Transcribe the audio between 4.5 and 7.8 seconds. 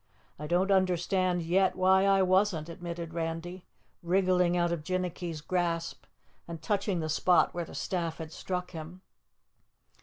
out of Jinnicky's grasp and touching the spot where the